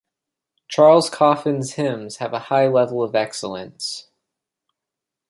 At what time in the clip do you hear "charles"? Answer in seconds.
0.67-1.11